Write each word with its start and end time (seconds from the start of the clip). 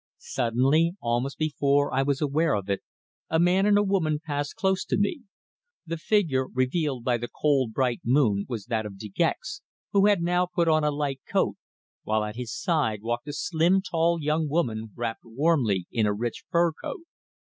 Suddenly, 0.17 0.93
almost 0.99 1.37
before 1.37 1.93
I 1.93 2.01
was 2.01 2.21
aware 2.21 2.55
of 2.55 2.71
it, 2.71 2.81
a 3.29 3.37
man 3.37 3.67
and 3.67 3.77
a 3.77 3.83
woman 3.83 4.19
passed 4.19 4.55
close 4.55 4.83
to 4.85 4.97
me. 4.97 5.21
The 5.85 5.97
figure 5.97 6.47
revealed 6.47 7.03
by 7.03 7.17
the 7.17 7.27
cold 7.27 7.71
bright 7.73 8.01
moon 8.03 8.47
was 8.49 8.65
that 8.65 8.87
of 8.87 8.97
De 8.97 9.09
Gex, 9.09 9.61
who 9.91 10.07
had 10.07 10.23
now 10.23 10.47
put 10.47 10.67
on 10.67 10.83
a 10.83 10.89
light 10.89 11.21
coat, 11.31 11.55
while 12.01 12.23
at 12.23 12.35
his 12.35 12.51
side 12.51 13.03
walked 13.03 13.27
a 13.27 13.33
slim, 13.33 13.83
tall 13.83 14.19
young 14.19 14.49
woman 14.49 14.89
wrapped 14.95 15.21
warmly 15.23 15.85
in 15.91 16.07
a 16.07 16.13
rich 16.13 16.45
fur 16.49 16.71
coat. 16.71 17.03